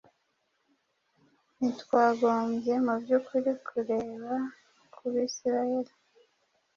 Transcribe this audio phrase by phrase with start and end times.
[1.57, 4.33] Ntitwagombye mu by’ukuri kureba
[4.93, 5.93] ku Bisirayeli